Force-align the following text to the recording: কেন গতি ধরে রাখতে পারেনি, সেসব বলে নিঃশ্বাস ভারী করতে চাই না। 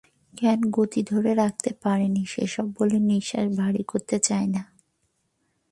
কেন 0.33 0.59
গতি 0.71 1.01
ধরে 1.03 1.31
রাখতে 1.33 1.71
পারেনি, 1.83 2.23
সেসব 2.25 2.67
বলে 2.77 2.97
নিঃশ্বাস 3.01 3.47
ভারী 3.57 3.83
করতে 3.83 4.17
চাই 4.19 4.45
না। 4.47 4.63